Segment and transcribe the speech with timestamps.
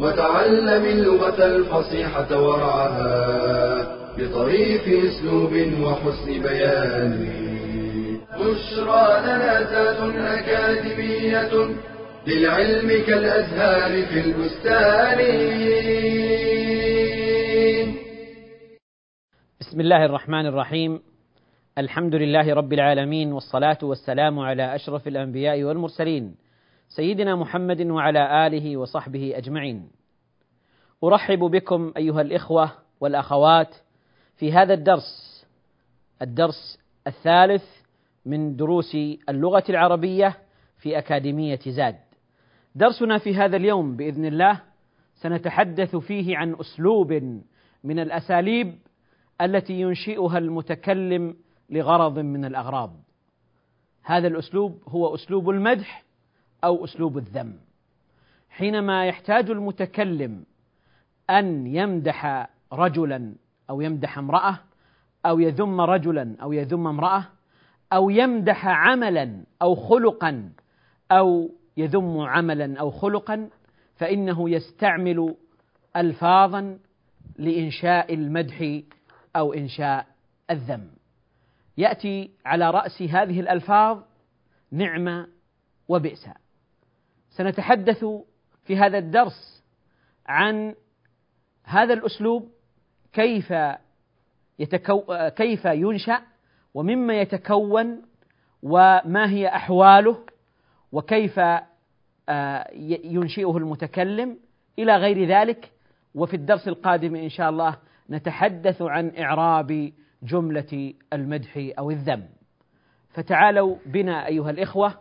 [0.00, 7.14] وتعلم اللغة الفصيحة ورعاها بطريف أسلوب وحسن بيان.
[8.34, 11.52] بشرى لنا ذات أكاديمية
[12.26, 15.18] للعلم كالأزهار في البستان.
[19.60, 21.00] بسم الله الرحمن الرحيم.
[21.78, 26.43] الحمد لله رب العالمين والصلاة والسلام على أشرف الأنبياء والمرسلين
[26.96, 29.90] سيدنا محمد وعلى آله وصحبه أجمعين.
[31.04, 33.74] أرحب بكم أيها الإخوة والأخوات
[34.36, 35.46] في هذا الدرس
[36.22, 37.64] الدرس الثالث
[38.26, 38.96] من دروس
[39.28, 40.38] اللغة العربية
[40.78, 41.98] في أكاديمية زاد.
[42.74, 44.60] درسنا في هذا اليوم بإذن الله
[45.14, 47.12] سنتحدث فيه عن أسلوب
[47.84, 48.78] من الأساليب
[49.40, 51.36] التي ينشئها المتكلم
[51.70, 52.96] لغرض من الأغراض.
[54.02, 56.03] هذا الأسلوب هو أسلوب المدح
[56.64, 57.56] أو أسلوب الذم.
[58.50, 60.44] حينما يحتاج المتكلم
[61.30, 63.34] أن يمدح رجلا
[63.70, 64.58] أو يمدح امرأة
[65.26, 67.26] أو يذم رجلا أو يذم امرأة
[67.92, 70.52] أو يمدح عملا أو خلقا
[71.12, 73.50] أو يذم عملا أو خلقا
[73.96, 75.34] فإنه يستعمل
[75.96, 76.78] الفاظا
[77.38, 78.80] لإنشاء المدح
[79.36, 80.06] أو إنشاء
[80.50, 80.90] الذم.
[81.78, 84.02] يأتي على رأس هذه الألفاظ
[84.72, 85.26] نعمة
[85.88, 86.28] وبئس.
[87.36, 88.04] سنتحدث
[88.64, 89.64] في هذا الدرس
[90.26, 90.74] عن
[91.64, 92.48] هذا الأسلوب
[93.12, 93.54] كيف
[94.58, 96.20] يتكو كيف ينشأ
[96.74, 98.02] ومما يتكون
[98.62, 100.18] وما هي أحواله
[100.92, 101.40] وكيف
[102.28, 102.70] آه،
[103.04, 104.38] ينشئه المتكلم
[104.78, 105.70] إلى غير ذلك.
[106.14, 107.76] وفي الدرس القادم إن شاء الله
[108.10, 109.92] نتحدث عن إعراب
[110.22, 112.24] جملة المدح أو الذم.
[113.10, 114.94] فتعالوا بنا أيها الإخوة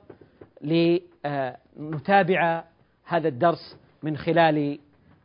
[1.76, 2.64] لنتابع
[3.04, 4.80] هذا الدرس من خلال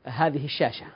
[0.04, 0.86] هذه الشاشة.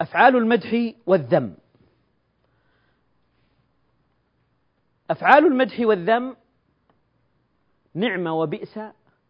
[0.00, 1.54] أفعال المدح والذم.
[5.10, 6.36] أفعال المدح والذم
[7.94, 8.80] نعمة وبئس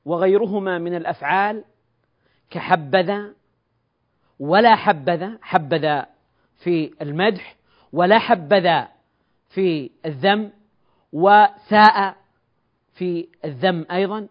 [0.04, 1.64] وغيرهما من الأفعال
[2.50, 3.34] كحبذا
[4.38, 6.06] ولا حبذا حبذا
[6.64, 7.56] في المدح
[7.92, 8.88] ولا حبذا
[9.54, 10.50] في الذم
[11.12, 12.16] وساء
[12.94, 14.28] في الذم أيضا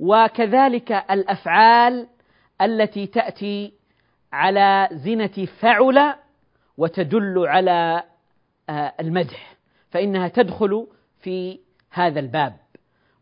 [0.00, 2.08] وكذلك الأفعال
[2.60, 3.72] التي تأتي
[4.32, 6.14] على زنة فعل
[6.76, 8.02] وتدل على
[8.68, 9.56] آه، المدح
[9.90, 10.86] فإنها تدخل
[11.20, 12.56] في هذا الباب.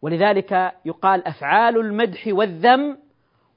[0.02, 2.98] ولذلك يقال أفعال المدح والذم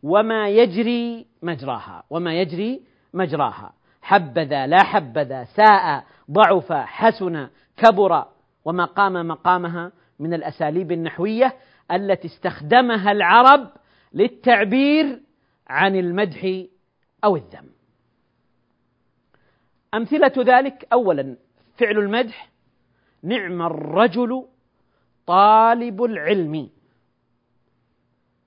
[0.04, 2.82] وما يجري مجراها وما يجري
[3.14, 3.74] مجراها.
[4.02, 7.48] حبذا لا حبذا ساء ضعف حسن
[7.78, 8.26] كبر
[8.66, 11.56] وما قام مقامها من الأساليب النحوية
[11.92, 13.70] التي استخدمها العرب
[14.14, 15.22] للتعبير
[15.68, 16.64] عن المدح
[17.24, 17.70] أو الذم.
[19.94, 21.38] أمثلة ذلك أولا
[21.78, 22.50] فعل المدح
[23.24, 24.46] نعم الرجل
[25.28, 26.70] طالب العلم.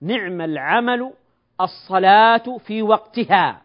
[0.01, 1.13] نعم العمل
[1.61, 3.63] الصلاة في وقتها.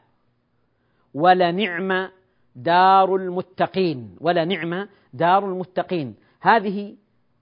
[1.13, 2.09] ولنعم
[2.55, 6.95] دار المتقين ولنعم دار المتقين هذه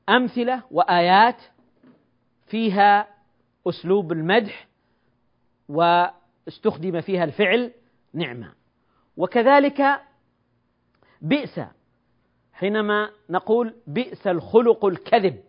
[0.09, 1.41] أمثلة وآيات
[2.47, 3.07] فيها
[3.67, 4.67] أسلوب المدح
[5.69, 7.71] واستخدم فيها الفعل
[8.13, 8.53] نعمة.
[9.17, 9.81] وكذلك
[11.21, 11.59] بئس
[12.53, 15.39] حينما نقول بئس الخلق الكذب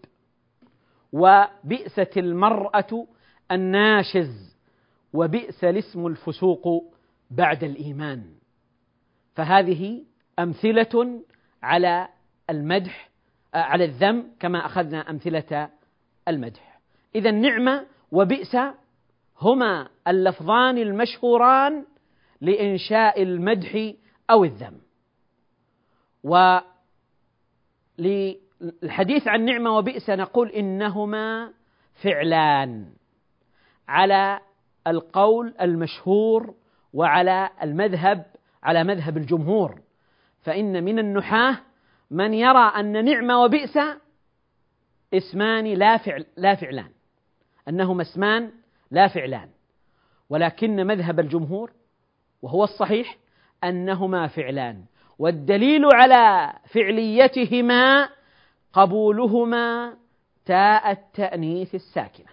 [1.12, 3.06] وبئست المرأة
[3.52, 4.56] الناشز
[5.12, 6.94] وبئس الاسم الفسوق
[7.30, 8.24] بعد الإيمان.
[9.34, 10.04] فهذه
[10.38, 11.20] أمثلة
[11.62, 12.08] على
[12.50, 13.10] المدح
[13.54, 15.70] على الذم كما أخذنا أمثلة
[16.28, 16.80] المدح.
[17.14, 18.56] إذا نعمة وبئس
[19.40, 21.84] هما اللفظان المشهوران
[22.40, 23.92] لإنشاء المدح
[24.30, 24.80] أو الذم.
[26.24, 26.58] و
[27.98, 31.52] للحديث عن نعمة وبئس نقول إنهما
[32.02, 32.92] فعلان
[33.88, 34.40] على
[34.86, 36.54] القول المشهور
[36.92, 38.26] وعلى المذهب
[38.62, 39.80] على مذهب الجمهور.
[40.42, 41.56] فإن من النحاة
[42.10, 43.78] من يرى أن نعمة وبئس
[45.14, 46.90] اسمان لا فعل لا فعلان.
[47.68, 48.50] أنهما اسمان
[48.90, 49.48] لا فعلان.
[50.30, 51.72] ولكن مذهب الجمهور
[52.42, 53.16] وهو الصحيح
[53.64, 54.84] أنهما فعلان.
[55.18, 58.08] والدليل على فعليتهما
[58.72, 59.96] قبولهما
[60.46, 62.30] تاء التأنيث الساكنة.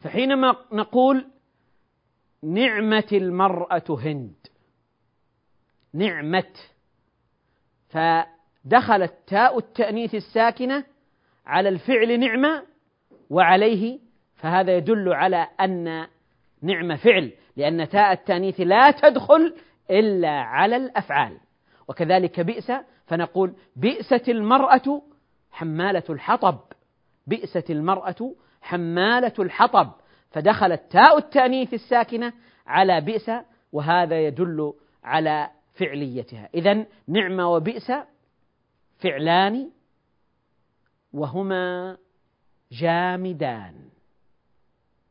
[0.00, 1.26] فحينما نقول
[2.42, 4.35] نعمة المرأة هند
[5.96, 6.52] نعمة.
[7.88, 10.84] فدخلت تاء التأنيث الساكنة
[11.46, 12.62] على الفعل نعمة
[13.30, 13.98] وعليه
[14.34, 16.06] فهذا يدل على أن
[16.62, 19.54] نعمة فعل لأن تاء التأنيث لا تدخل
[19.90, 21.38] إلا على الأفعال.
[21.88, 22.72] وكذلك بئس
[23.06, 25.02] فنقول بئست المرأة
[25.50, 26.58] حمالة الحطب
[27.26, 29.92] بئست المرأة حمالة الحطب.
[30.30, 32.32] فدخلت تاء التأنيث الساكنة
[32.66, 33.30] على بئس
[33.72, 36.48] وهذا يدل على فعليتها.
[36.54, 37.92] إذا نعمة وبئس
[38.98, 39.70] فعلان
[41.12, 41.96] وهما
[42.72, 43.74] جامدان.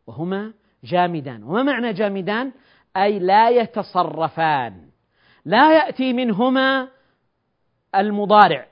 [0.07, 0.53] وهما
[0.83, 1.43] جامدان.
[1.43, 2.51] وما معنى جامدان؟
[2.97, 4.89] أي لا يتصرفان.
[5.45, 6.87] لا يأتي منهما
[7.95, 8.67] المضارع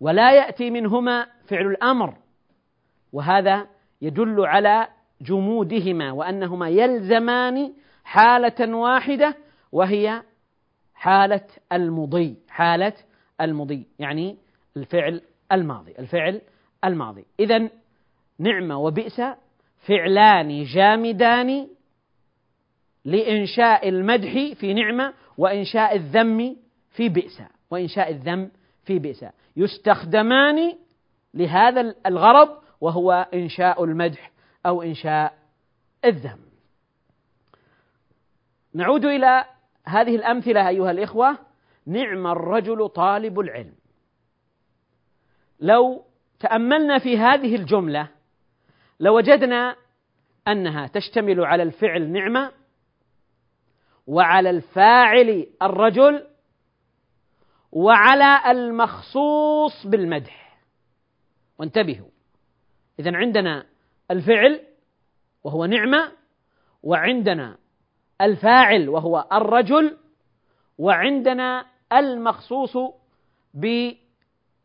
[0.00, 2.16] ولا يأتي منهما فعل الأمر.
[3.12, 3.66] وهذا
[4.02, 4.88] يدل على
[5.20, 7.72] جمودهما وأنهما يلزمان
[8.04, 9.36] حالة واحدة
[9.72, 10.22] وهي
[10.96, 12.92] حالة المضي حالة
[13.40, 14.36] المضي يعني
[14.76, 15.22] الفعل
[15.52, 16.40] الماضي الفعل
[16.84, 17.24] الماضي.
[17.40, 17.68] إذا
[18.38, 19.20] نعمة وبئس
[19.78, 21.68] فعلان جامدان
[23.04, 26.56] لإنشاء المدح في نعمة وإنشاء الذم
[26.90, 28.50] في بئس وإنشاء الذم
[28.84, 29.24] في بئس.
[29.56, 30.72] يستخدمان
[31.34, 32.48] لهذا الغرض
[32.80, 34.30] وهو إنشاء المدح
[34.66, 35.38] أو إنشاء
[36.04, 36.38] الذم.
[38.74, 39.44] نعود إلى
[39.88, 41.38] هذه الأمثلة أيها الإخوة
[41.86, 43.74] نعم الرجل طالب العلم.
[45.60, 46.04] لو
[46.40, 48.08] تأملنا في هذه الجملة
[49.00, 49.76] لوجدنا
[50.48, 52.52] أنها تشتمل على الفعل نعمة
[54.06, 56.26] وعلى الفاعل الرجل
[57.72, 60.58] وعلى المخصوص بالمدح.
[61.58, 62.08] وانتبهوا
[63.00, 63.66] إذا عندنا
[64.10, 64.60] الفعل
[65.44, 66.12] وهو نعمة
[66.82, 67.58] وعندنا
[68.20, 69.96] الفاعل وهو الرجل
[70.78, 72.76] وعندنا المخصوص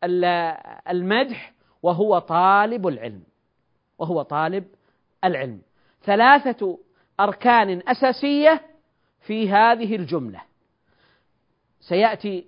[0.02, 1.52] بالمدح
[1.82, 3.22] وهو طالب العلم
[3.98, 4.64] وهو طالب
[5.24, 5.62] العلم.
[6.04, 6.78] ثلاثة
[7.20, 8.62] أركان أساسية
[9.20, 10.42] في هذه الجملة.
[11.80, 12.46] سيأتي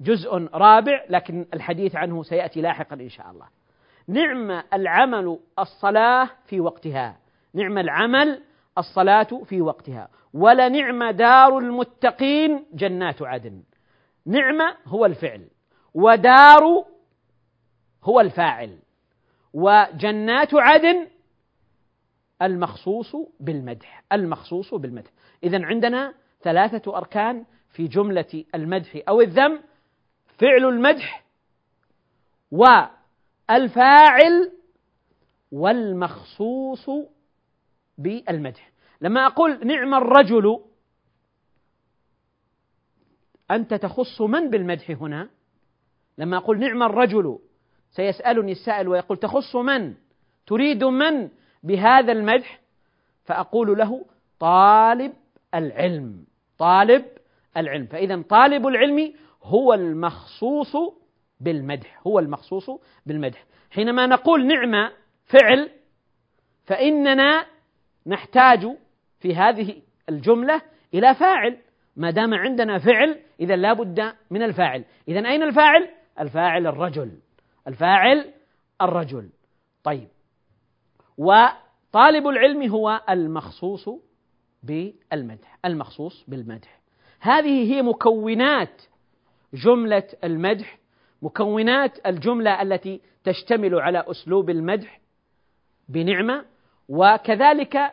[0.00, 3.46] جزء رابع لكن الحديث عنه سيأتي لاحقا إن شاء الله.
[4.08, 7.16] نعم العمل الصلاة في وقتها.
[7.54, 8.42] نعم العمل
[8.78, 10.08] الصلاة في وقتها.
[10.34, 13.62] ولنعم دار المتقين جنات عدن.
[14.26, 15.48] نعمة هو الفعل.
[15.94, 16.84] ودار
[18.04, 18.78] هو الفاعل.
[19.52, 21.06] وجنات عدن
[22.42, 24.04] المخصوص بالمدح.
[24.12, 25.10] المخصوص بالمدح.
[25.44, 29.60] إذا عندنا ثلاثة أركان في جملة المدح أو الذم.
[30.38, 31.24] فعل المدح
[32.50, 34.52] والفاعل
[35.52, 36.90] والمخصوص
[37.98, 38.70] بالمدح.
[39.00, 40.60] لما أقول نعم الرجل
[43.50, 45.28] أنت تخص من بالمدح هنا؟
[46.18, 47.38] لما أقول نعم الرجل
[47.90, 49.94] سيسألني السائل ويقول تخص من؟
[50.46, 51.28] تريد من
[51.62, 52.60] بهذا المدح؟
[53.24, 54.06] فأقول له
[54.40, 55.12] طالب
[55.54, 56.24] العلم
[56.58, 57.04] طالب
[57.56, 57.86] العلم.
[57.86, 60.76] فإذا طالب العلم هو المخصوص
[61.40, 62.70] بالمدح هو المخصوص
[63.06, 63.44] بالمدح.
[63.70, 64.92] حينما نقول نعمة
[65.26, 65.70] فعل
[66.64, 67.46] فإننا
[68.06, 68.66] نحتاج
[69.20, 70.62] في هذه الجملة
[70.94, 71.58] إلى فاعل.
[71.96, 74.84] ما دام عندنا فعل إذا لا بد من الفاعل.
[75.08, 75.88] إذا أين الفاعل؟
[76.20, 77.18] الفاعل الرجل.
[77.68, 78.32] الفاعل
[78.82, 79.28] الرجل.
[79.84, 80.08] طيب.
[81.18, 83.88] وطالب العلم هو المخصوص
[84.62, 85.58] بالمدح.
[85.64, 86.80] المخصوص بالمدح.
[87.20, 88.82] هذه هي مكونات
[89.54, 90.78] جملة المدح.
[91.22, 95.00] مكونات الجملة التي تشتمل على أسلوب المدح
[95.88, 96.44] بنعمة
[96.88, 97.92] وكذلك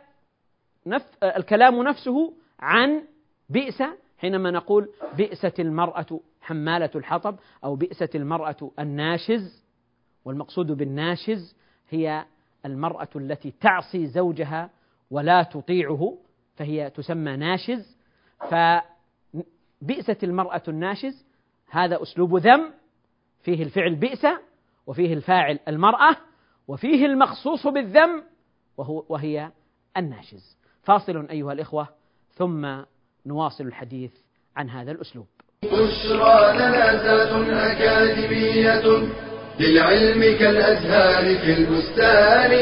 [0.86, 3.02] نف الكلام نفسه عن
[3.48, 3.82] بئس
[4.18, 9.64] حينما نقول بئست المرأة حمالة الحطب أو بئست المرأة الناشز
[10.24, 11.56] والمقصود بالناشز
[11.90, 12.24] هي
[12.66, 14.70] المرأة التي تعصي زوجها
[15.10, 16.18] ولا تطيعه
[16.56, 17.96] فهي تسمى ناشز.
[18.50, 21.26] فبئست المرأة الناشز
[21.70, 22.70] هذا أسلوب ذم
[23.42, 24.26] فيه الفعل بئس
[24.86, 26.16] وفيه الفاعل المرأة
[26.68, 28.22] وفيه المخصوص بالذم
[28.82, 29.50] وهو وهي
[29.96, 30.56] الناشز.
[30.82, 31.88] فاصل أيها الإخوة
[32.34, 32.66] ثم
[33.26, 34.12] نواصل الحديث
[34.56, 35.26] عن هذا الأسلوب.
[35.62, 36.90] بشرى لنا
[37.72, 38.82] أكاديمية
[39.60, 42.52] للعلم كالأزهار في البستان.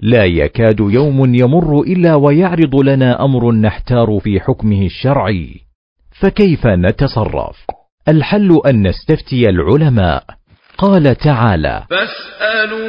[0.00, 5.60] لا يكاد يوم يمر إلا ويعرض لنا أمر نحتار في حكمه الشرعي
[6.20, 7.66] فكيف نتصرف؟
[8.08, 10.24] الحل أن نستفتي العلماء.
[10.78, 12.86] قال تعالى فاسألوا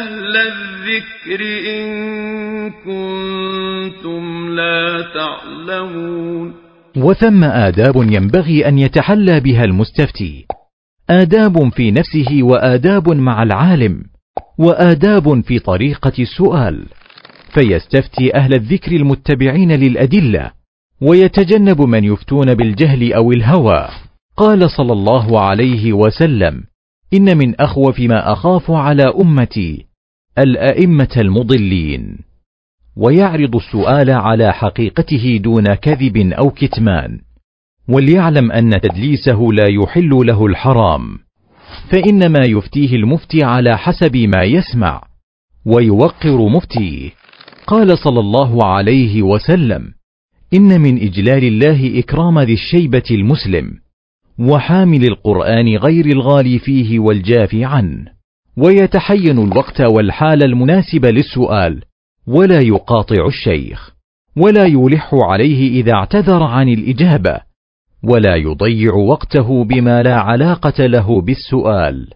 [0.00, 1.40] أهل الذكر
[1.70, 6.54] إن كنتم لا تعلمون.
[6.96, 10.46] وثم آداب ينبغي أن يتحلى بها المستفتي.
[11.10, 14.04] آداب في نفسه وآداب مع العالم
[14.58, 16.86] وآداب في طريقة السؤال
[17.54, 20.50] فيستفتي أهل الذكر المتبعين للأدلة
[21.02, 23.88] ويتجنب من يفتون بالجهل أو الهوى.
[24.36, 26.62] قال صلى الله عليه وسلم
[27.14, 29.86] إن من أخوف ما أخاف على أمتي
[30.38, 32.18] الأئمة المضلين.
[32.96, 37.18] ويعرض السؤال على حقيقته دون كذب أو كتمان.
[37.88, 41.18] وليعلم أن تدليسه لا يحل له الحرام.
[41.90, 45.02] فإنما يفتيه المفتي على حسب ما يسمع
[45.66, 47.10] ويوقر مفتيه.
[47.66, 50.01] قال صلى الله عليه وسلم
[50.54, 53.70] إن من إجلال الله إكرام ذي الشيبة المسلم
[54.38, 58.04] وحامل القرآن غير الغالي فيه والجافي عنه
[58.56, 61.82] ويتحين الوقت والحال المناسب للسؤال
[62.26, 63.92] ولا يقاطع الشيخ
[64.36, 67.40] ولا يلح عليه إذا اعتذر عن الإجابة
[68.02, 72.08] ولا يضيع وقته بما لا علاقة له بالسؤال.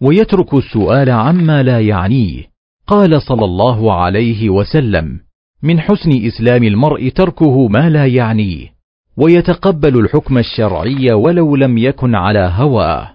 [0.00, 2.42] ويترك السؤال عما لا يعنيه
[2.86, 5.20] قال صلى الله عليه وسلم
[5.64, 8.66] من حسن إسلام المرء تركه ما لا يعنيه
[9.16, 13.10] ويتقبل الحكم الشرعي ولو لم يكن على هواه.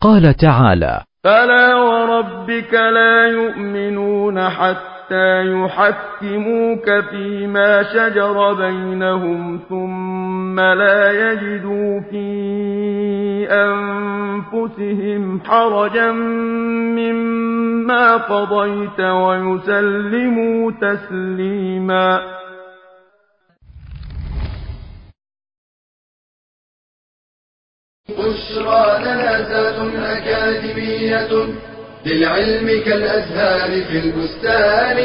[0.00, 12.00] قال تعالى فلا وربك لا يؤمنون حتى حتى يحكموك فيما شجر بينهم ثم لا يجدوا
[12.00, 12.26] في
[13.50, 16.12] أنفسهم حرجا
[16.96, 22.20] مما قضيت ويسلموا تسليما.
[28.08, 29.40] بشرى لنا
[30.18, 31.32] أكاديمية
[32.06, 34.96] للعلم كالأزهار في البستان.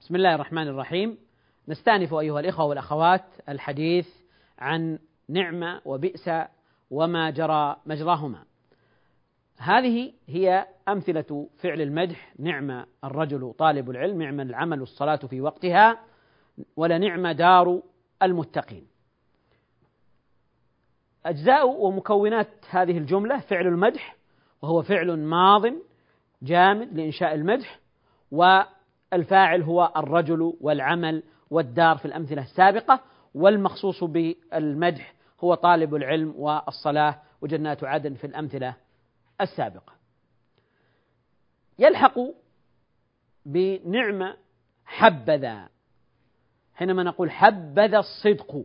[0.00, 1.18] بسم الله الرحمن الرحيم.
[1.68, 4.08] نستأنف أيها الإخوة والأخوات الحديث
[4.58, 4.98] عن
[5.28, 6.30] نعمة وبئس
[6.90, 8.44] وما جرى مجراهما.
[9.58, 16.00] هذه هي أمثلة فعل المدح نعم الرجل طالب العلم نعم العمل الصلاة في وقتها
[16.76, 17.82] ولنعم دار
[18.22, 18.91] المتقين.
[21.26, 24.16] أجزاء ومكونات هذه الجملة فعل المدح
[24.62, 25.62] وهو فعل ماض
[26.42, 27.80] جامد لإنشاء المدح
[28.30, 33.00] والفاعل هو الرجل والعمل والدار في الأمثلة السابقة
[33.34, 35.14] والمخصوص بالمدح
[35.44, 38.74] هو طالب العلم والصلاة وجنات عدن في الأمثلة
[39.40, 39.92] السابقة.
[41.78, 42.18] يلحق
[43.46, 44.36] بنعمة
[44.84, 45.68] حبذا.
[46.74, 48.64] حينما نقول حبذا الصدق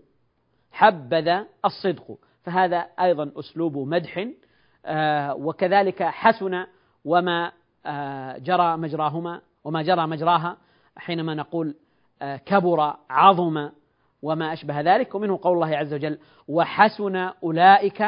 [0.71, 2.17] حبذا الصدق.
[2.47, 4.27] فهذا أيضا أسلوب مدح
[4.85, 6.65] آه، وكذلك حسن
[7.05, 7.51] وما
[7.85, 10.57] آه، جرى مجراهما وما جرى مجراها
[10.97, 11.75] حينما نقول
[12.21, 13.69] آه، كبر عظم
[14.21, 18.05] وما أشبه ذلك ومنه قول الله عز وجل وحسن أولئك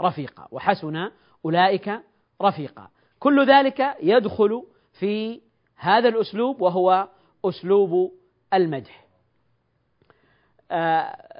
[0.00, 1.10] رفيقا وحسن
[1.44, 2.00] أولئك
[2.42, 2.88] رفيقا.
[3.18, 5.40] كل ذلك يدخل في
[5.76, 7.08] هذا الأسلوب وهو
[7.44, 8.12] أسلوب
[8.54, 9.06] المدح.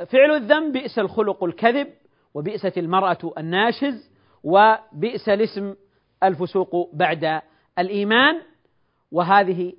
[0.06, 1.99] فعل الذنب بئس الخلق الكذب
[2.34, 4.10] وبئست المرأة الناشز
[4.44, 5.74] وبئس الاسم
[6.22, 7.40] الفسوق بعد
[7.78, 8.40] الإيمان.
[9.12, 9.72] وهذه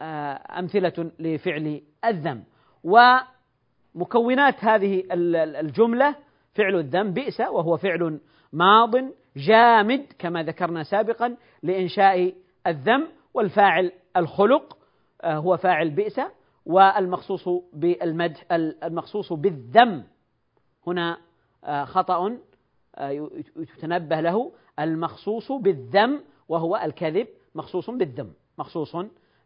[0.00, 2.44] آه، أمثلة لفعل الذنب.
[3.94, 6.14] ومكونات هذه الجملة
[6.54, 8.20] فعل الذنب بئس وهو فعل
[8.52, 8.94] ماض
[9.36, 12.34] جامد كما ذكرنا سابقا لإنشاء
[12.66, 13.06] الذنب.
[13.34, 14.78] والفاعل الخلق
[15.22, 16.20] آه، هو فاعل بئس.
[16.66, 20.04] والمخصوص بالمدح المخصوص بالذم
[20.86, 21.18] هنا
[21.64, 22.38] خطأ
[22.96, 28.96] آه، يتنبه له المخصوص بالذم وهو الكذب مخصوص بالذم مخصوص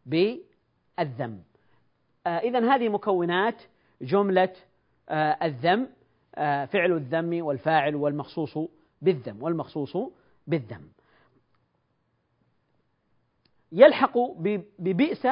[0.07, 1.43] بالذم.
[2.27, 3.63] آه، إذا هذه مكونات
[4.03, 4.53] جملة
[5.43, 5.89] الذم
[6.67, 8.59] فعل الذم والفاعل والمخصوص
[9.03, 9.97] بالذم والمخصوص
[10.47, 10.89] بالذم.
[13.73, 14.19] يلحق
[14.79, 15.27] ببئس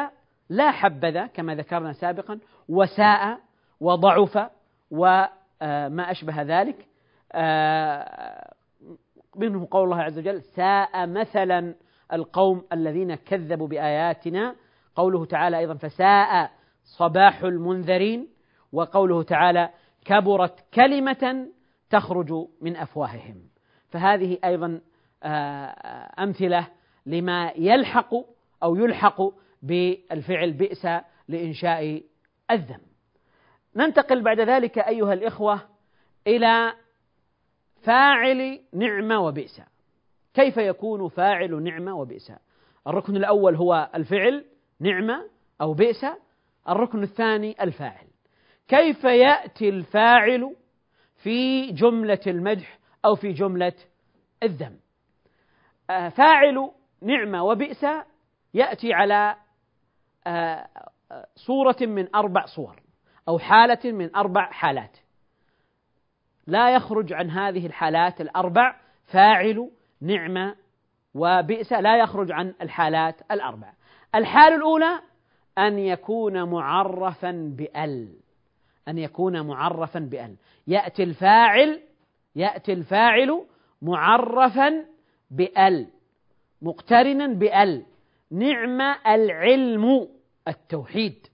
[0.48, 3.38] لا حبذا كما ذكرنا سابقا وساء
[3.80, 4.50] وضعف
[4.90, 5.30] و آه،
[5.62, 6.86] ما أشبه ذلك.
[7.32, 8.54] آه،
[9.36, 11.74] منه قول الله عز وجل ساء مثلا
[12.12, 14.56] القوم الذين كذبوا بآياتنا.
[14.94, 16.50] قوله تعالى أيضا فساء
[16.84, 18.28] صباح المنذرين.
[18.72, 19.70] وقوله تعالى
[20.04, 21.46] كبرت كلمة
[21.90, 23.42] تخرج من أفواههم.
[23.88, 24.80] فهذه أيضا
[26.18, 26.68] أمثلة
[27.06, 28.14] لما يلحق
[28.62, 29.22] أو يلحق
[29.62, 30.86] بالفعل بئس
[31.28, 32.02] لإنشاء
[32.50, 32.87] الذم
[33.76, 35.60] ننتقل بعد ذلك أيها الإخوة
[36.26, 36.72] إلى
[37.82, 39.62] فاعل نعمة وبئس.
[40.34, 42.32] كيف يكون فاعل نعمة وبئس؟
[42.86, 44.44] الركن الأول هو الفعل
[44.80, 46.06] نعمة أو بئس
[46.68, 48.06] الركن الثاني الفاعل.
[48.68, 50.56] كيف يأتي الفاعل
[51.22, 53.72] في جملة المدح أو في جملة
[54.42, 54.78] الذم؟
[55.90, 56.70] آه، فاعل
[57.02, 57.86] نعمة وبئس
[58.54, 59.36] يأتي على
[60.26, 60.68] آه،
[61.36, 62.87] صورة من أربع صور.
[63.28, 64.96] أو حالة من أربع حالات.
[66.46, 69.70] لا يخرج عن هذه الحالات الأربع فاعل
[70.00, 70.56] نعمة
[71.14, 73.72] وبئس لا يخرج عن الحالات الأربع.
[74.14, 75.00] الحالة الأولى
[75.58, 78.08] أن يكون معرفا بأل.
[78.88, 80.36] أن يكون معرفا بأل.
[80.66, 81.80] يأتي الفاعل
[82.36, 83.44] يأتي الفاعل
[83.82, 84.84] معرفا
[85.30, 85.86] بأل
[86.62, 87.86] مقترنا بأل.
[88.30, 90.08] نعم العلم
[90.48, 91.26] التوحيد.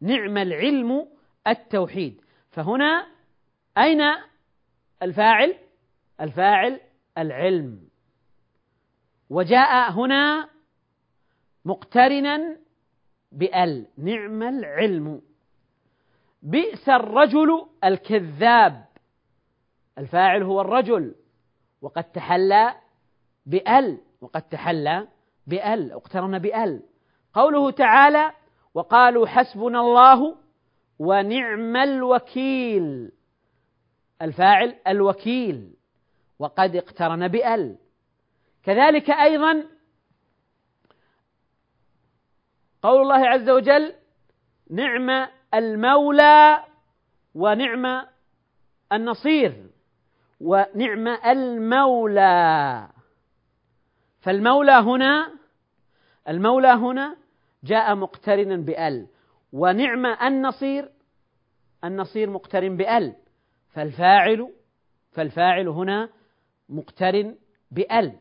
[0.00, 1.11] نعم العلم
[1.46, 2.20] التوحيد.
[2.50, 3.06] فهنا
[3.78, 4.00] أين
[5.02, 5.58] الفاعل؟
[6.20, 6.80] الفاعل
[7.18, 7.88] العلم.
[9.30, 10.48] وجاء هنا
[11.64, 12.56] مقترنا
[13.32, 15.22] بأل نعم العلم.
[16.42, 18.84] بئس الرجل الكذاب.
[19.98, 21.14] الفاعل هو الرجل.
[21.82, 22.74] وقد تحلى
[23.46, 25.08] بأل وقد تحلى
[25.46, 26.82] بأل اقترن بأل.
[27.34, 28.32] قوله تعالى
[28.74, 30.41] وقالوا حسبنا الله
[31.02, 33.12] ونعم الوكيل.
[34.22, 35.74] الفاعل الوكيل.
[36.38, 37.78] وقد اقترن بأل.
[38.62, 39.64] كذلك أيضا
[42.82, 43.94] قول الله عز وجل
[44.70, 46.64] نعم المولى
[47.34, 48.06] ونعم
[48.92, 49.66] النصير
[50.40, 52.88] ونعم المولى.
[54.20, 55.32] فالمولى هنا
[56.28, 57.16] المولى هنا
[57.64, 59.06] جاء مقترنا بأل.
[59.52, 60.91] ونعم النصير
[61.84, 63.14] النصير مقترن بأل.
[63.68, 64.52] فالفاعل
[65.12, 66.08] فالفاعل هنا
[66.68, 67.36] مقترن
[67.70, 68.16] بأل.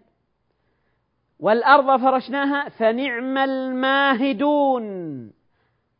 [1.39, 4.83] والأرض فرشناها فنعم الماهدون.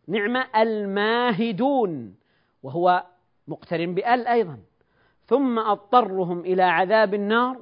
[0.08, 2.16] نعم الماهدون.
[2.64, 3.04] وهو
[3.48, 4.60] مقترن بأل أيضا.
[5.26, 7.62] ثم أضطرهم إلى عذاب النار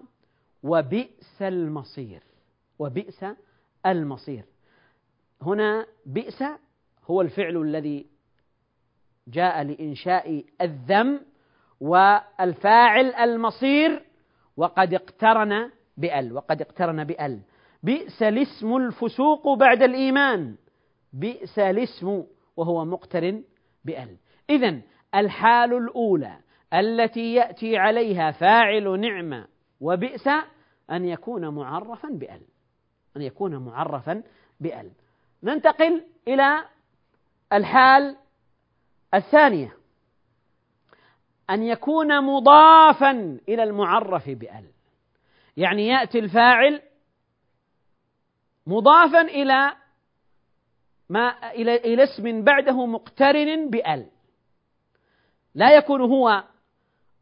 [0.64, 2.24] وبئس المصير.
[2.80, 3.26] وبئس
[3.86, 4.46] المصير.
[5.42, 6.44] هنا بئس
[7.06, 8.09] هو الفعل الذي
[9.30, 11.22] جاء لإنشاء الذم
[11.80, 14.04] والفاعل المصير
[14.58, 17.40] وقد اقترن بأل وقد اقترن بأل.
[17.84, 20.56] بئس الاسم الفسوق بعد الإيمان.
[21.14, 22.24] بئس الاسم
[22.58, 23.44] وهو مقترن
[23.86, 24.18] بأل.
[24.50, 24.82] إذا
[25.16, 26.38] الحال الأولى
[26.74, 29.48] التي يأتي عليها فاعل نعمة
[29.82, 30.28] وبئس
[30.92, 32.42] أن يكون معرفا بأل.
[33.18, 34.24] أن يكون معرفا
[34.60, 34.92] بأل.
[35.44, 36.66] ننتقل إلى
[37.54, 38.16] الحال
[39.14, 39.74] الثانية
[41.50, 44.66] أن يكون مضافا إلى المعرف بأل.
[45.58, 46.82] يعني يأتي الفاعل
[48.68, 49.74] مضافا إلى
[51.10, 54.08] ما إلى إلى اسم بعده مقترن بأل.
[55.56, 56.44] لا يكون هو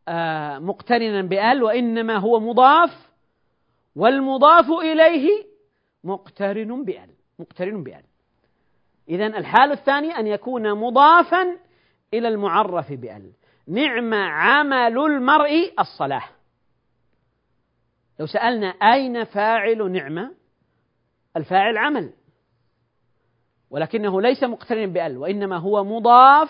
[0.07, 3.09] آه، مقترنا بأل وإنما هو مضاف
[3.95, 5.45] والمضاف إليه
[6.03, 8.03] مقترن بأل مقترن بأل.
[9.09, 11.57] إذا الحالة الثانية أن يكون مضافا
[12.13, 13.31] إلى المعرف بأل
[13.67, 16.23] نعم عمل المرء الصلاة
[18.19, 20.31] لو سألنا أين فاعل نعمة
[21.37, 22.13] الفاعل عمل.
[23.69, 26.49] ولكنه ليس مقترن بأل وإنما هو مضاف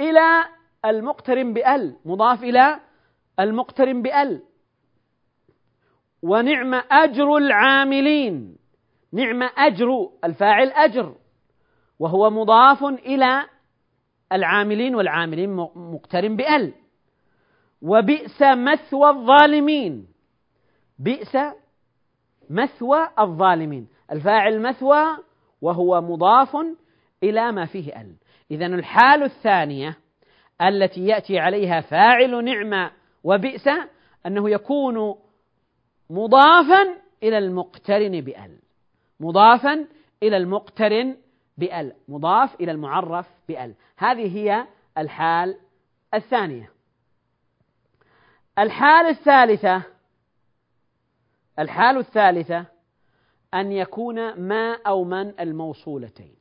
[0.00, 0.44] إلى
[0.84, 1.96] المقترن بأل.
[2.04, 2.80] مضاف إلى
[3.40, 4.42] المقترن بأل.
[6.22, 8.56] ونعم أجر العاملين.
[9.12, 11.14] نعم أجر الفاعل أجر.
[11.98, 13.46] وهو مضاف إلى
[14.32, 16.72] العاملين والعاملين مقترن بأل
[17.82, 20.06] وبئس مثوى الظالمين.
[20.98, 21.36] بئس
[22.50, 23.88] مثوى الظالمين.
[24.12, 25.04] الفاعل مثوى
[25.62, 26.56] وهو مضاف
[27.22, 28.14] إلى ما فيه ال
[28.50, 29.96] إذا الحال الثانية
[30.62, 32.90] التي يأتي عليها فاعل نعمة
[33.24, 33.68] وبئس
[34.26, 35.14] أنه يكون
[36.10, 36.82] مضافا
[37.22, 38.58] إلى المقترن بأل
[39.20, 39.86] مضافا
[40.22, 41.16] إلى المقترن
[41.60, 43.74] بأل مضاف إلى المعرف بأل.
[43.96, 44.66] هذه هي
[44.98, 45.58] الحال
[46.14, 46.70] الثانية.
[48.58, 49.82] الحال الثالثة
[51.58, 52.64] الحال الثالثة
[53.54, 56.34] أن يكون ما أو من الموصولتين.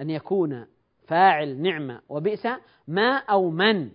[0.00, 0.66] أن يكون
[1.08, 2.48] فاعل نعمة وبئس
[2.88, 3.90] ما أو من.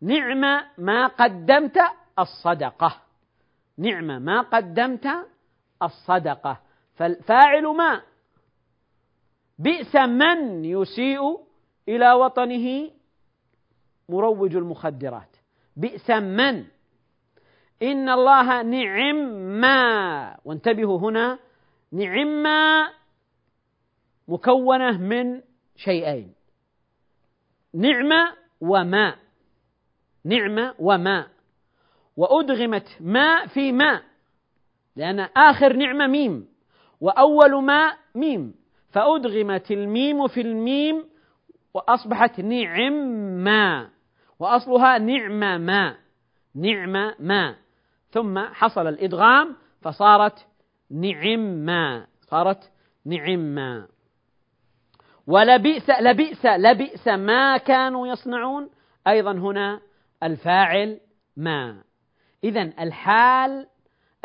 [0.00, 1.78] نعمة ما قدمت
[2.18, 3.00] الصدقة.
[3.78, 5.08] نعم ما قدمت
[5.82, 6.60] الصدقة.
[6.94, 8.02] فالفاعل ما
[9.58, 11.20] بئس من يسيء
[11.88, 12.90] إلى وطنه
[14.08, 15.36] مروج المخدرات.
[15.76, 16.64] بئس من.
[17.82, 19.16] إن الله نعم
[19.60, 20.36] ما.
[20.44, 21.38] وانتبهوا هنا.
[21.92, 22.90] نعم ما
[24.28, 25.42] مكونة من
[25.76, 26.34] شيئين.
[27.74, 29.18] نعمة وماء
[30.24, 31.28] نعمة وماء
[32.16, 34.02] وأدغمت ماء في ماء
[34.96, 36.48] لأن آخر نعمة ميم.
[37.00, 38.54] وأول ماء ميم.
[38.90, 41.04] فأدغمت الميم في الميم
[41.74, 42.92] وأصبحت نعم
[43.44, 43.88] ما
[44.38, 45.96] وأصلها نعم ما
[46.54, 47.56] نعم ما.
[48.10, 50.46] ثم حصل الإدغام فصارت
[50.90, 52.70] نعم ما صارت
[53.06, 53.88] نعم ما.
[55.26, 58.70] ولبئس لبئس لبئس ما كانوا يصنعون.
[59.06, 59.80] أيضا هنا
[60.22, 61.00] الفاعل
[61.36, 61.82] ما.
[62.44, 63.66] إذا الحال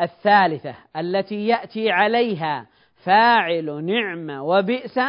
[0.00, 2.66] الثالثة التي يأتي عليها
[3.04, 5.00] فاعل نعم وبئس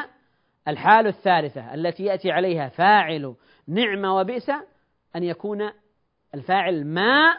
[0.68, 3.36] الحال الثالثة التي يأتي عليها فاعل
[3.68, 4.50] نعم وبئس
[5.16, 5.72] أن يكون
[6.34, 7.38] الفاعل ما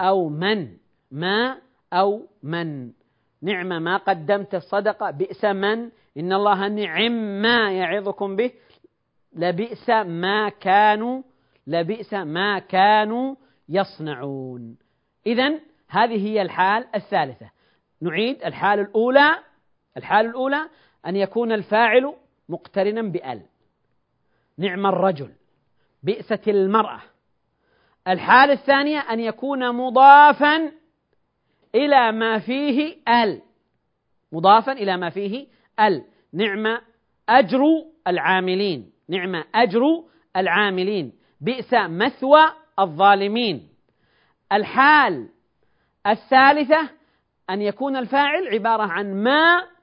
[0.00, 0.76] أو من
[1.10, 1.58] ما
[1.92, 2.92] أو من.
[3.42, 5.90] نعم ما قدمت الصدقة بئس من.
[6.16, 8.52] إن الله نعم ما يعظكم به.
[9.32, 11.22] لبئس ما كانوا
[11.66, 13.34] لبئس ما كانوا
[13.68, 14.76] يصنعون.
[15.26, 17.50] إذا هذه هي الحال الثالثة.
[18.00, 19.38] نعيد الحال الأولى.
[19.96, 20.68] الحال الأولى
[21.06, 22.14] أن يكون الفاعل
[22.48, 23.42] مقترنا بأل.
[24.58, 25.32] نعم الرجل.
[26.02, 27.02] بئست المرأة.
[28.08, 30.72] الحالة الثانية أن يكون مضافا
[31.74, 33.42] إلى ما فيه أل.
[34.32, 35.46] مضافا إلى ما فيه
[35.80, 36.04] أل.
[36.32, 36.80] نعم
[37.28, 37.60] أجر
[38.06, 38.92] العاملين.
[39.08, 39.80] نعم أجر
[40.36, 41.12] العاملين.
[41.40, 43.68] بئس مثوى الظالمين.
[44.52, 45.28] الحال
[46.06, 46.90] الثالثة
[47.50, 49.75] أن يكون الفاعل عبارة عن ما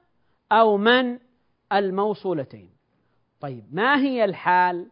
[0.52, 1.18] أو من
[1.72, 2.70] الموصولتين.
[3.40, 4.86] طيب ما هي الحال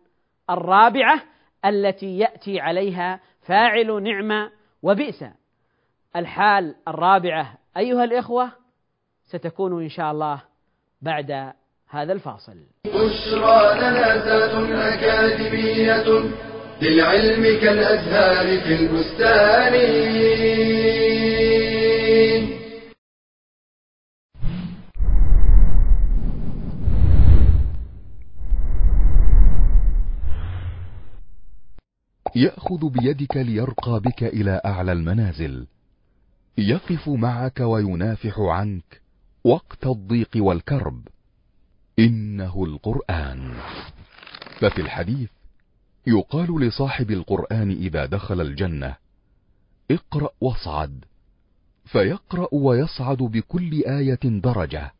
[0.50, 1.22] الرابعة
[1.64, 4.50] التي يأتي عليها فاعل نعمة
[4.82, 5.24] وبئس؟
[6.16, 8.52] الحال الرابعة أيها الإخوة
[9.24, 10.42] ستكون إن شاء الله
[11.02, 11.52] بعد
[11.88, 12.56] هذا الفاصل.
[12.84, 16.04] بشرى لنا أكاديمية
[16.82, 19.72] للعلم كالأزهار في البستان.
[32.36, 35.66] يأخذ بيدك ليرقى بك إلى أعلى المنازل.
[36.58, 39.00] يقف معك وينافح عنك
[39.44, 41.08] وقت الضيق والكرب.
[41.98, 43.54] إنه القرآن.
[44.60, 45.30] ففي الحديث
[46.06, 48.96] يقال لصاحب القرآن إذا دخل الجنة
[49.90, 51.04] اقرأ واصعد.
[51.84, 54.92] فيقرأ ويصعد بكل آية درجة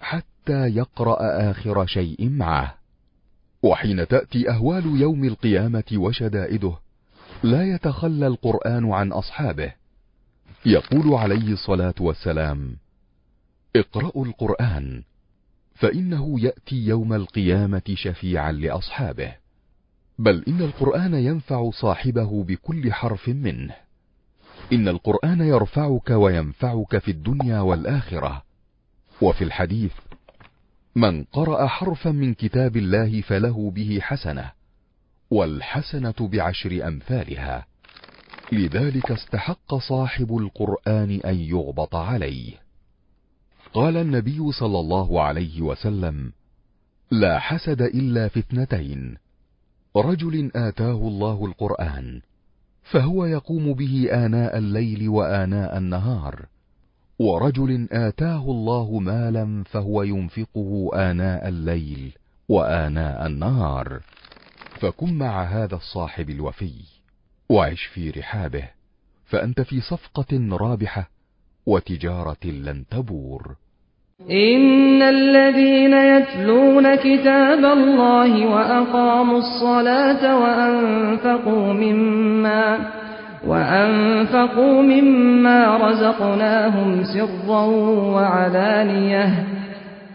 [0.00, 2.79] حتى يقرأ آخر شيء معه.
[3.62, 6.74] وحين تأتي أهوال يوم القيامة وشدائده
[7.42, 9.72] لا يتخلى القرآن عن أصحابه.
[10.66, 12.76] يقول عليه الصلاة والسلام
[13.76, 15.02] اقرأوا القرآن
[15.74, 19.32] فإنه يأتي يوم القيامة شفيعا لأصحابه.
[20.18, 23.74] بل إن القرآن ينفع صاحبه بكل حرف منه.
[24.72, 28.42] إن القرآن يرفعك وينفعك في الدنيا والآخرة.
[29.22, 29.92] وفي الحديث
[30.94, 34.50] من قرأ حرفا من كتاب الله فله به حسنة
[35.30, 37.66] والحسنة بعشر أمثالها.
[38.52, 42.52] لذلك استحق صاحب القرآن أن يغبط عليه.
[43.72, 46.32] قال النبي صلى الله عليه وسلم
[47.10, 49.16] لا حسد إلا في اثنتين
[49.96, 52.20] رجل آتاه الله القرآن
[52.82, 56.46] فهو يقوم به آناء الليل وآناء النهار
[57.20, 62.12] ورجل آتاه الله مالا فهو ينفقه آناء الليل
[62.48, 64.00] وآناء النهار
[64.80, 66.72] فكن مع هذا الصاحب الوفي
[67.48, 68.64] وعش في رحابه
[69.26, 71.10] فأنت في صفقة رابحة
[71.66, 73.56] وتجارة لن تبور.
[74.30, 82.90] إن الذين يتلون كتاب الله وأقاموا الصلاة وأنفقوا مما
[83.46, 87.64] وأنفقوا مما رزقناهم سرا
[88.14, 89.46] وعلانية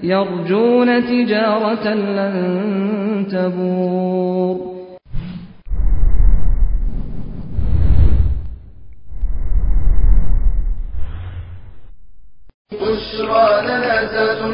[0.04, 4.76] يرجون تجارة لن تبور.
[12.72, 13.96] بشرى لنا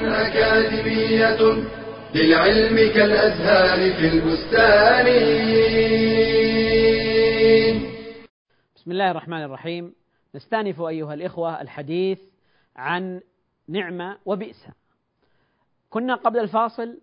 [0.06, 1.42] أكاديمية
[2.16, 5.08] للعلم كالأزهار في البستان.
[8.82, 9.96] بسم الله الرحمن الرحيم.
[10.36, 12.22] نستأنف أيها الإخوة الحديث
[12.76, 13.22] عن
[13.68, 14.68] نعمة وبئس.
[15.90, 17.02] كنا قبل الفاصل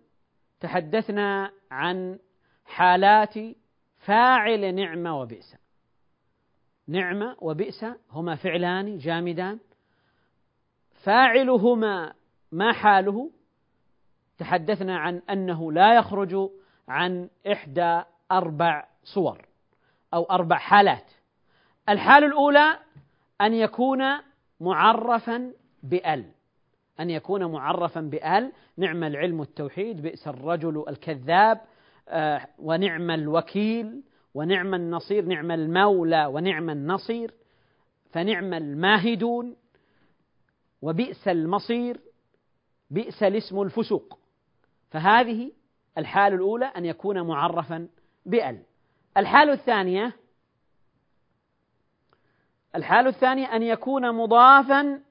[0.59, 2.19] تحدثنا عن
[2.65, 3.33] حالات
[3.97, 5.55] فاعل نعمة وبئس.
[6.87, 9.59] نعمة وبئس هما فعلان جامدان.
[11.03, 12.13] فاعلهما
[12.51, 13.31] ما حاله؟
[14.37, 16.49] تحدثنا عن أنه لا يخرج
[16.87, 19.45] عن إحدى أربع صور
[20.13, 21.18] أو أربع حالات.
[21.89, 22.79] الحال الأولى
[23.41, 24.03] أن يكون
[24.59, 26.25] معرفا بأل.
[26.99, 28.51] أن يكون معرفا بأل.
[28.77, 31.61] نعم العلم التوحيد بئس الرجل الكذاب
[32.09, 37.33] آه، ونعم الوكيل ونعم النصير نعم المولى ونعم النصير
[38.11, 39.55] فنعم الماهدون
[40.81, 41.99] وبئس المصير
[42.89, 44.19] بئس الاسم الفسوق.
[44.89, 45.51] فهذه
[45.97, 47.87] الحال الأولى أن يكون معرفا
[48.25, 48.63] بأل.
[49.17, 50.15] الحال الثانية
[52.75, 55.01] الحال الثانية أن يكون مضافا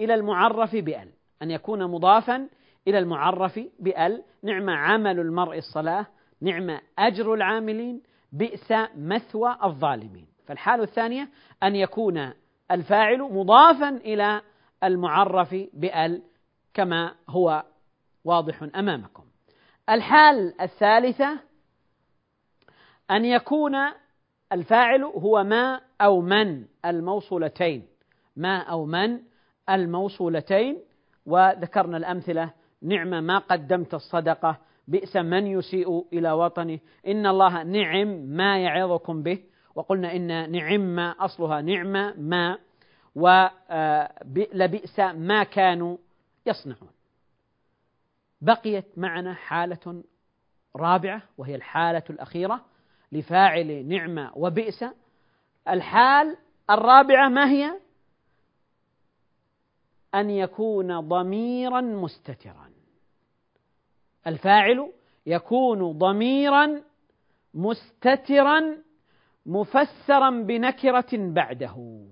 [0.00, 1.08] إلى المعرف بأل.
[1.42, 2.48] أن يكون مضافا
[2.88, 4.24] إلى المعرف بأل.
[4.42, 6.06] نعم عمل المرء الصلاة
[6.40, 8.02] نعم أجر العاملين
[8.32, 10.26] بئس مثوى الظالمين.
[10.46, 11.28] فالحال الثانية
[11.62, 12.32] أن يكون
[12.70, 14.42] الفاعل مضافا إلى
[14.84, 16.22] المعرف بأل
[16.74, 17.64] كما هو
[18.24, 19.24] واضح أمامكم.
[19.90, 21.38] الحال الثالثة
[23.10, 23.74] أن يكون
[24.52, 27.86] الفاعل هو ما أو من الموصولتين.
[28.36, 29.20] ما أو من
[29.70, 30.78] الموصولتين.
[31.26, 32.50] وذكرنا الأمثلة.
[32.82, 34.58] نعم ما قدمت الصدقة.
[34.88, 36.78] بئس من يسيء إلى وطنه.
[37.06, 39.38] إن الله نعم ما يعظكم به.
[39.74, 42.58] وقلنا إن نعم أصلها نعمة ما.
[43.14, 45.96] ولبئس ما كانوا
[46.46, 46.90] يصنعون.
[48.40, 50.02] بقيت معنا حالة
[50.76, 51.22] رابعة.
[51.38, 52.64] وهي الحالة الأخيرة.
[53.12, 54.84] لفاعل نعمة وبئس
[55.68, 56.36] الحال
[56.70, 57.80] الرابعة ما هي؟
[60.14, 62.70] أن يكون ضميرا مستترا.
[64.26, 64.92] الفاعل
[65.26, 66.82] يكون ضميرا
[67.54, 68.76] مستترا
[69.46, 72.04] مفسرا بنكرة بعده.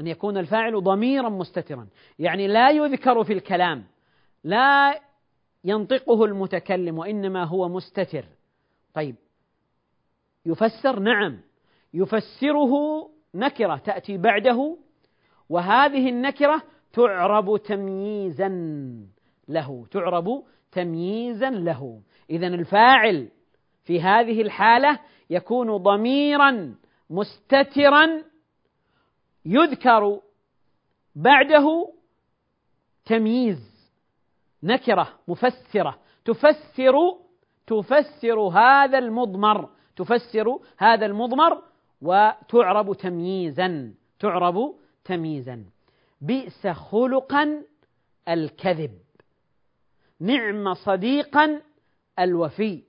[0.00, 1.88] أن يكون الفاعل ضميرا مستترا.
[2.18, 3.84] يعني لا يذكر في الكلام.
[4.44, 5.00] لا
[5.64, 8.24] ينطقه المتكلم وإنما هو مستتر.
[8.94, 9.16] طيب
[10.46, 11.40] يفسر نعم
[11.94, 12.72] يفسره
[13.34, 14.76] نكرة تأتي بعده
[15.48, 18.48] وهذه النكرة تعرب تمييزا
[19.48, 22.00] له تعرب تمييزا له.
[22.30, 23.28] إذا الفاعل
[23.84, 24.98] في هذه الحالة
[25.30, 26.74] يكون ضميرا
[27.10, 28.22] مستترا
[29.44, 30.20] يذكر
[31.16, 31.92] بعده
[33.04, 33.74] تمييز
[34.62, 36.94] نكرة مفسرة تفسر
[37.66, 39.68] تفسر هذا المضمر.
[39.96, 41.62] تفسر هذا المضمر
[42.02, 45.64] وتعرب تمييزا تعرب تمييزا.
[46.20, 47.62] بئس خلقا
[48.28, 48.98] الكذب.
[50.20, 51.60] نعم صديقا
[52.18, 52.82] الوفي.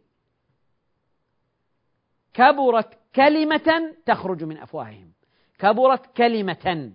[2.34, 5.12] كبرت كلمة تخرج من أفواههم.
[5.60, 6.92] كبرت كلمة.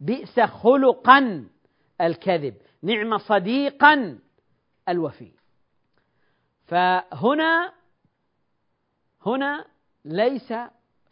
[0.00, 1.48] بئس خلقا
[2.00, 2.54] الكذب.
[2.82, 4.18] نعم صديقا
[4.88, 5.32] الوفي.
[6.66, 7.72] فهنا
[9.26, 9.64] هنا
[10.04, 10.52] ليس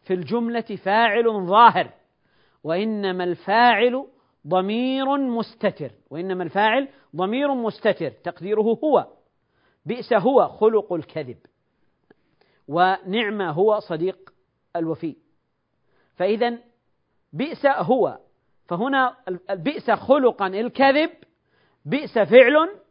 [0.03, 1.90] في الجملة فاعل ظاهر
[2.64, 4.07] وإنما الفاعل
[4.46, 9.07] ضمير مستتر وإنما الفاعل ضمير مستتر تقديره هو
[9.87, 11.38] بئس هو خلق الكذب
[12.68, 14.35] ونعم هو صديق
[14.77, 15.16] الوفي.
[16.16, 16.59] فإذا
[17.33, 18.18] بئس هو
[18.68, 19.16] فهنا
[19.51, 21.11] بئس خلقا الكذب
[21.85, 22.81] بئس فعل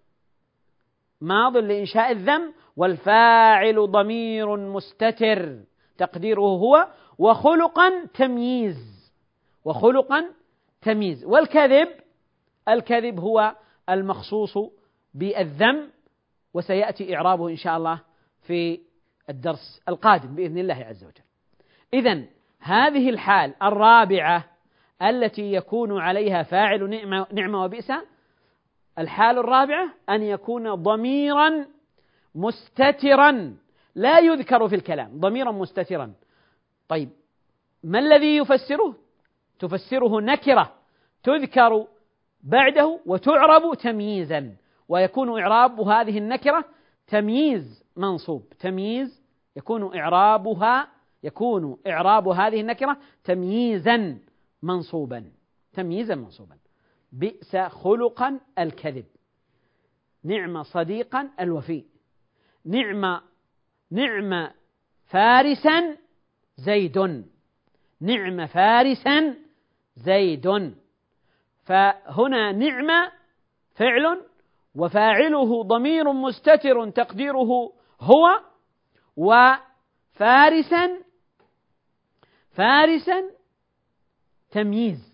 [1.22, 5.60] ماض لإنشاء الذم والفاعل ضمير مستتر.
[5.98, 9.12] تقديره هو وخلقا تمييز.
[9.66, 10.26] وخلقا
[10.82, 11.26] تمييز.
[11.26, 11.88] والكذب
[12.70, 13.56] الكذب هو
[13.90, 14.58] المخصوص
[15.14, 15.90] بالذم
[16.54, 18.00] وسيأتي إعرابه إن شاء الله
[18.42, 18.80] في
[19.30, 21.24] الدرس القادم بإذن الله عز وجل.
[21.94, 22.24] إذا
[22.60, 24.46] هذه الحال الرابعة
[25.02, 27.64] التي يكون عليها فاعل نعمة, نعمة
[29.00, 31.66] الحال الرابعة أن يكون ضميرا
[32.36, 33.58] مستترا.
[33.96, 36.14] لا يذكر في الكلام ضميرا مستترا.
[36.88, 37.10] طيب
[37.84, 38.96] ما الذي يفسره؟
[39.60, 40.74] تفسره نكرة
[41.24, 41.88] تذكر
[42.44, 44.56] بعده وتعرب تمييزا.
[44.90, 46.66] ويكون إعراب هذه النكرة
[47.08, 49.22] تمييز منصوب تمييز
[49.56, 50.88] يكون إعرابها
[51.24, 54.18] يكون إعراب هذه النكرة تمييزا
[54.64, 55.32] منصوبا
[55.74, 56.61] تمييزا منصوبا.
[57.12, 59.06] بئس خلقا الكذب.
[60.24, 61.86] نعم صديقا الوفي
[62.66, 63.22] نعم
[63.92, 64.52] نعم
[65.06, 65.98] فارسا
[66.58, 66.98] زيد.
[68.02, 69.36] نعم فارسا
[69.96, 70.76] زيد.
[71.64, 73.12] فهنا نعم
[73.76, 74.22] فعل
[74.76, 78.42] وفاعله ضمير مستتر تقديره هو
[79.18, 81.02] وفارسا
[82.52, 83.32] فارسا
[84.52, 85.11] تمييز.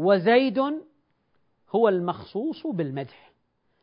[0.00, 0.58] وزيد
[1.70, 3.32] هو المخصوص بالمدح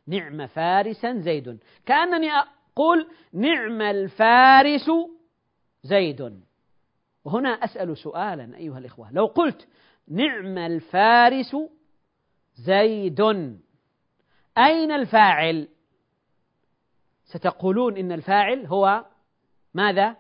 [0.07, 4.91] نعم فارسا زيد كأنني أقول نعم الفارس
[5.83, 6.41] زيد
[7.25, 9.67] وهنا أسأل سؤالا أيها الإخوة لو قلت
[10.07, 11.55] نعم الفارس
[12.55, 13.21] زيد
[14.57, 15.67] أين الفاعل؟
[17.25, 19.05] ستقولون إن الفاعل هو
[19.73, 20.15] ماذا؟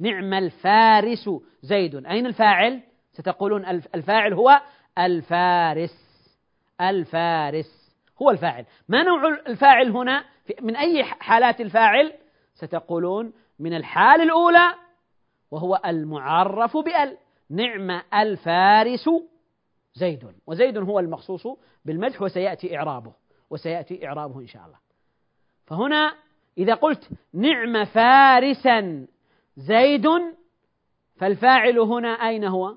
[0.00, 1.30] نعم الفارس
[1.62, 3.64] زيد أين الفاعل؟ ستقولون
[3.94, 4.60] الفاعل هو
[4.98, 6.08] الفارس.
[6.80, 8.64] الفارس هو الفاعل.
[8.88, 10.24] ما نوع الفاعل هنا؟
[10.60, 12.12] من أي حالات الفاعل؟
[12.54, 14.74] ستقولون من الحال الأولى
[15.50, 17.16] وهو المعرف بأل.
[17.50, 19.10] نعم الفارس
[19.94, 20.32] زيد.
[20.46, 21.46] وزيد هو المخصوص
[21.84, 23.12] بالمدح وسيأتي إعرابه.
[23.50, 24.78] وسيأتي إعرابه إن شاء الله.
[25.66, 26.14] فهنا
[26.58, 29.06] إذا قلت نعم فارسا
[29.56, 30.06] زيد
[31.16, 32.74] فالفاعل هنا أين هو؟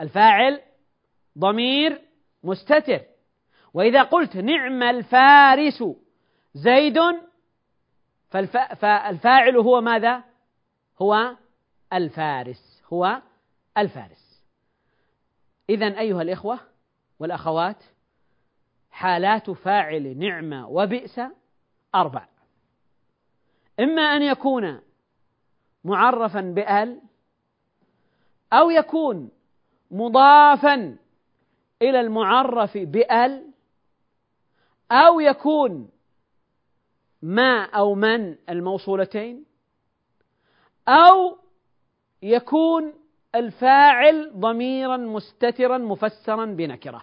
[0.00, 0.60] الفاعل
[1.38, 2.02] ضمير
[2.42, 3.00] مستتر.
[3.74, 5.84] وإذا قلت نعم الفارس
[6.54, 6.98] زيد
[8.28, 10.24] فالفاعل هو ماذا؟
[11.02, 11.36] هو
[11.92, 13.22] الفارس هو
[13.78, 14.44] الفارس.
[15.70, 16.60] إذا أيها الإخوة
[17.18, 17.84] والأخوات
[18.90, 21.20] حالات فاعل نعمة وبئس
[21.94, 22.26] أربع.
[23.80, 24.80] إما أن يكون
[25.84, 27.00] معرفا بأل
[28.52, 29.30] أو يكون
[29.90, 30.96] مضافا
[31.82, 33.52] إلى المعرف بأل
[34.92, 35.90] أو يكون
[37.22, 39.44] ما أو من الموصولتين
[40.88, 41.38] أو
[42.22, 42.94] يكون
[43.34, 47.02] الفاعل ضميرا مستترا مفسرا بنكرة.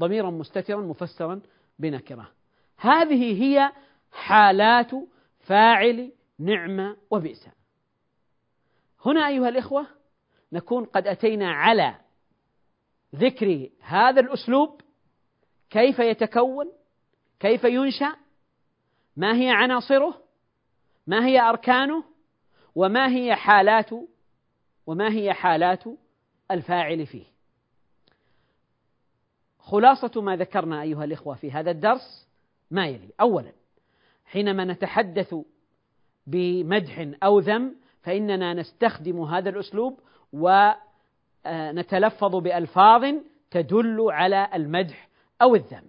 [0.00, 1.40] ضميرا مستترا مفسرا
[1.78, 2.30] بنكرة.
[2.76, 3.72] هذه هي
[4.12, 4.90] حالات
[5.38, 7.48] فاعل نعمة وبئس.
[9.06, 9.86] هنا أيها الإخوة
[10.52, 11.94] نكون قد أتينا على
[13.14, 14.80] ذكر هذا الأسلوب
[15.70, 16.72] كيف يتكون؟
[17.40, 18.16] كيف ينشأ؟
[19.16, 20.22] ما هي عناصره؟
[21.06, 22.04] ما هي أركانه؟
[22.74, 23.90] وما هي حالات
[24.86, 25.84] وما هي حالات
[26.50, 27.24] الفاعل فيه؟
[29.58, 32.28] خلاصة ما ذكرنا أيها الإخوة في هذا الدرس
[32.70, 33.10] ما يلي.
[33.20, 33.52] أولا
[34.24, 35.34] حينما نتحدث
[36.26, 40.00] بمدح أو ذم فإننا نستخدم هذا الأسلوب
[41.46, 43.14] ونتلفظ بألفاظ
[43.50, 45.08] تدل على المدح
[45.42, 45.88] أو الذم.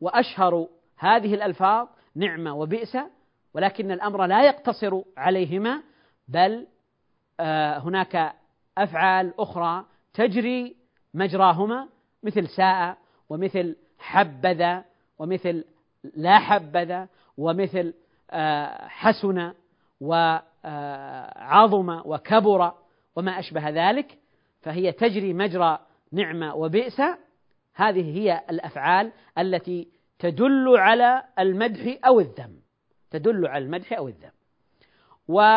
[0.00, 0.66] وأشهر
[0.98, 2.98] هذه الألفاظ نعمة وبئس
[3.54, 5.82] ولكن الأمر لا يقتصر عليهما
[6.28, 6.66] بل
[7.40, 8.34] آه، هناك
[8.78, 10.76] أفعال أخرى تجري
[11.14, 11.88] مجراهما
[12.22, 12.96] مثل ساء
[13.28, 14.84] ومثل حبذا
[15.18, 15.64] ومثل
[16.14, 17.94] لا حبذا ومثل
[18.30, 19.52] آه، حسن
[20.00, 22.72] وعظم وكبر
[23.16, 24.18] وما أشبه ذلك.
[24.60, 25.78] فهي تجري مجرى
[26.12, 27.00] نعمة وبئس.
[27.74, 32.60] هذه هي الأفعال التي تدل على المدح أو الذم.
[33.10, 34.30] تدل على المدح أو الذم.
[35.28, 35.52] وعناصر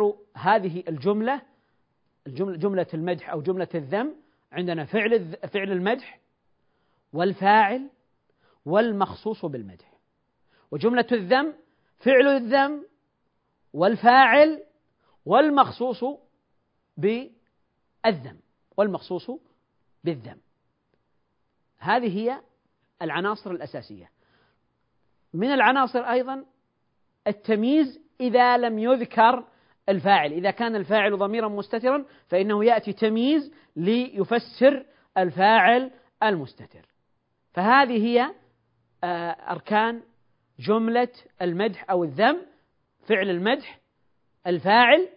[0.00, 1.42] آه، هذه الجملة
[2.26, 4.14] جملة المدح أو جملة الذم
[4.52, 6.20] عندنا فعل فعل المدح
[7.12, 7.90] والفاعل
[8.64, 9.92] والمخصوص بالمدح.
[10.70, 11.54] وجملة الذم
[11.98, 12.86] فعل الذم
[13.72, 14.62] والفاعل
[15.26, 16.04] والمخصوص
[16.96, 18.38] بالذم
[18.76, 19.30] والمخصوص
[20.04, 20.38] بالذم
[21.78, 22.40] هذه هي
[23.02, 24.10] العناصر الأساسية.
[25.34, 26.44] من العناصر أيضا
[27.26, 29.44] التمييز إذا لم يذكر
[29.88, 30.32] الفاعل.
[30.32, 34.86] إذا كان الفاعل ضميرا مستترا فإنه يأتي تمييز ليفسر
[35.18, 35.90] الفاعل
[36.22, 36.88] المستتر.
[37.52, 38.34] فهذه هي
[39.04, 40.02] آه، أركان
[40.58, 41.08] جملة
[41.42, 42.46] المدح أو الذم
[43.08, 43.80] فعل المدح
[44.46, 45.08] الفاعل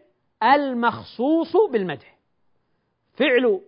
[0.44, 2.18] المخصوص بالمدح.
[3.14, 3.62] فعل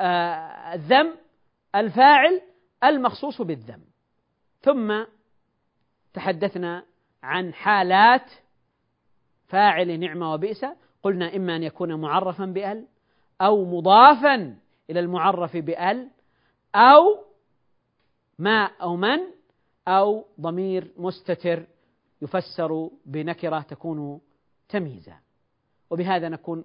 [0.00, 1.16] آه، الذم
[1.74, 2.42] الفاعل
[2.84, 3.82] المخصوص بالذم.
[4.62, 5.04] ثم
[6.14, 6.84] تحدثنا
[7.22, 8.30] عن حالات
[9.48, 10.64] فاعل نعمة وبئس.
[11.02, 12.86] قلنا إما أن يكون معرفا بأل
[13.40, 14.56] أو مضافا
[14.90, 16.10] إلى المعرف بأل
[16.74, 17.24] أو
[18.38, 19.18] ما أو من
[19.88, 21.66] أو ضمير مستتر
[22.22, 24.20] يفسر بنكرة تكون
[24.68, 25.16] تمييزا.
[25.90, 26.64] وبهذا نكون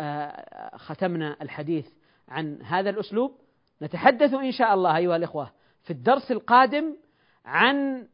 [0.00, 1.86] آه، ختمنا الحديث
[2.28, 3.38] عن هذا الأسلوب.
[3.82, 5.50] نتحدث إن شاء الله أيها الإخوة
[5.82, 6.96] في الدرس القادم
[7.44, 8.08] عن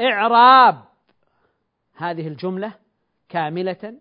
[0.00, 0.84] إعراب
[1.96, 2.72] هذه الجملة
[3.28, 3.94] كاملة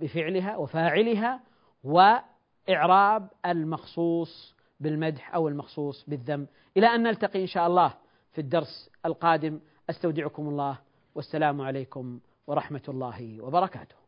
[0.00, 1.40] بفعلها وفاعلها
[1.84, 6.46] وإعراب المخصوص بالمدح أو المخصوص بالذم.
[6.76, 7.94] إلى أن نلتقي إن شاء الله
[8.32, 9.60] في الدرس القادم.
[9.90, 10.78] أستودعكم الله.
[11.14, 14.07] والسلام عليكم ورحمة الله وبركاته.